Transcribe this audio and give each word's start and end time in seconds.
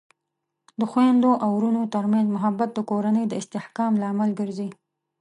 د 0.79 0.81
خویندو 0.91 1.31
او 1.43 1.49
ورونو 1.57 1.83
ترمنځ 1.95 2.25
محبت 2.35 2.69
د 2.73 2.79
کورنۍ 2.89 3.25
د 3.27 3.33
استحکام 3.41 3.91
لامل 4.01 4.29
ګرځي. 4.39 4.69